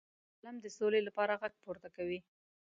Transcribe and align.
قلم 0.41 0.55
د 0.61 0.65
سولې 0.77 0.99
لپاره 1.07 1.37
غږ 1.41 1.53
پورته 1.63 1.89
کوي 1.97 2.19